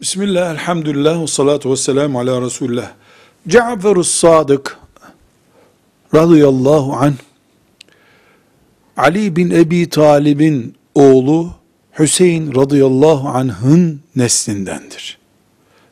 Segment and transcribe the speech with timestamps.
[0.00, 2.92] Bismillah, elhamdülillah, ve salatu ve selamu ala Resulullah.
[3.48, 4.78] Cafer-ı Sadık
[6.14, 7.14] radıyallahu anh,
[8.96, 11.50] Ali bin Ebi Talib'in oğlu
[11.98, 15.18] Hüseyin radıyallahu anh'ın neslindendir.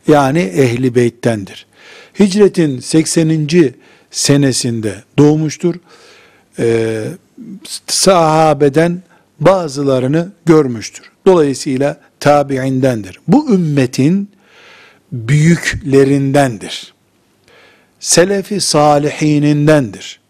[0.09, 1.67] Yani ehli beyttendir.
[2.19, 3.49] Hicretin 80.
[4.11, 5.75] senesinde doğmuştur.
[6.59, 7.05] Ee,
[7.87, 9.03] sahabeden
[9.41, 11.14] bazılarını görmüştür.
[11.27, 13.21] Dolayısıyla tabiindendir.
[13.29, 14.31] Bu ümmetin
[15.13, 16.95] büyüklerindendir.
[18.01, 20.21] Selefi salihinindendir.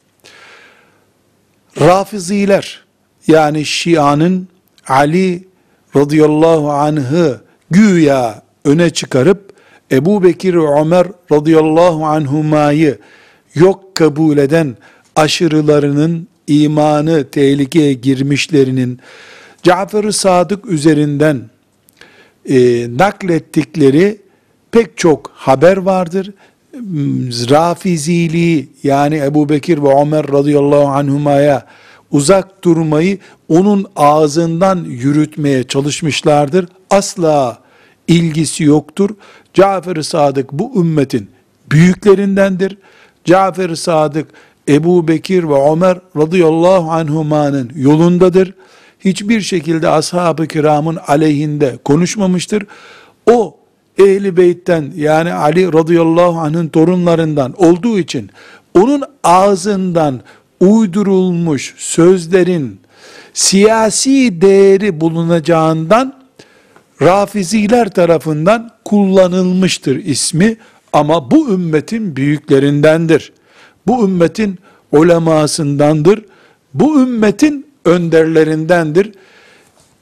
[1.80, 2.84] Rafiziler
[3.26, 4.48] yani Şia'nın
[4.88, 5.44] Ali
[5.96, 9.52] radıyallahu anh'ı güya öne çıkarıp
[9.92, 12.98] Ebu Bekir Ömer radıyallahu anhumayı
[13.54, 14.76] yok kabul eden
[15.16, 19.00] aşırılarının imanı tehlikeye girmişlerinin
[19.64, 21.42] Cafer-ı Sadık üzerinden
[22.48, 24.18] e, naklettikleri
[24.70, 26.30] pek çok haber vardır.
[27.50, 31.66] Rafiziliği yani Ebu Bekir ve Ömer radıyallahu anhumaya
[32.10, 36.68] uzak durmayı onun ağzından yürütmeye çalışmışlardır.
[36.90, 37.58] Asla
[38.08, 39.10] ilgisi yoktur.
[39.54, 41.30] Cafer-i Sadık bu ümmetin
[41.70, 42.78] büyüklerindendir.
[43.24, 44.28] Cafer-i Sadık
[44.68, 48.54] Ebu Bekir ve Ömer radıyallahu anhumanın yolundadır.
[49.04, 52.66] Hiçbir şekilde ashab-ı kiramın aleyhinde konuşmamıştır.
[53.30, 53.56] O
[53.98, 58.30] ehli beytten yani Ali radıyallahu anh'ın torunlarından olduğu için
[58.74, 60.20] onun ağzından
[60.60, 62.80] uydurulmuş sözlerin
[63.34, 66.24] siyasi değeri bulunacağından
[67.02, 70.56] Rafiziler tarafından kullanılmıştır ismi
[70.92, 73.32] ama bu ümmetin büyüklerindendir.
[73.86, 74.58] Bu ümmetin
[74.92, 76.24] ulemasındandır.
[76.74, 79.12] Bu ümmetin önderlerindendir.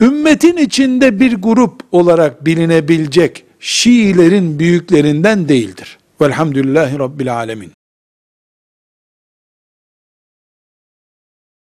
[0.00, 5.98] Ümmetin içinde bir grup olarak bilinebilecek Şiilerin büyüklerinden değildir.
[6.20, 7.72] Velhamdülillahi Rabbil Alemin.